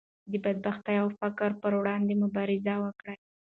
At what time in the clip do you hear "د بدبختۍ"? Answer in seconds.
0.31-0.95